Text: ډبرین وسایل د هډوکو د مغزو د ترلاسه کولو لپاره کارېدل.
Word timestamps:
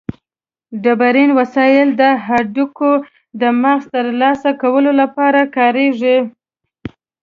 ډبرین 0.83 1.31
وسایل 1.39 1.89
د 2.01 2.03
هډوکو 2.25 2.91
د 3.41 3.43
مغزو 3.61 3.87
د 3.89 3.93
ترلاسه 3.95 4.49
کولو 4.61 4.91
لپاره 5.01 5.39
کارېدل. 5.57 6.21